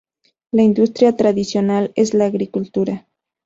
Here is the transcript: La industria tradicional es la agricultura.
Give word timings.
La 0.51 0.63
industria 0.63 1.15
tradicional 1.15 1.91
es 1.95 2.15
la 2.15 2.25
agricultura. 2.25 3.05